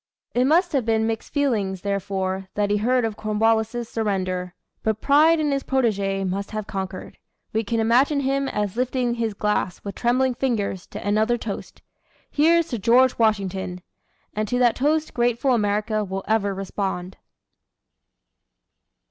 [0.33, 4.55] It must have been with mixed feelings, therefore, that he heard of Cornwallis's surrender.
[4.81, 7.19] But pride in his protégé must have conquered.
[7.53, 11.83] We can imagine him as lifting his glass with trembling fingers to another toast:
[12.31, 13.83] "Here's to George Washington!"
[14.35, 17.17] And to that toast grateful America will ever respond.